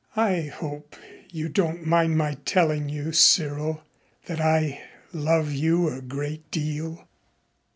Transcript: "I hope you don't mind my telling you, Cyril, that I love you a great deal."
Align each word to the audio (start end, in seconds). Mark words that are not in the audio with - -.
"I 0.15 0.45
hope 0.51 0.95
you 1.31 1.47
don't 1.47 1.85
mind 1.85 2.17
my 2.17 2.33
telling 2.43 2.89
you, 2.89 3.11
Cyril, 3.11 3.83
that 4.25 4.39
I 4.41 4.81
love 5.13 5.51
you 5.51 5.89
a 5.89 6.01
great 6.01 6.49
deal." 6.49 7.07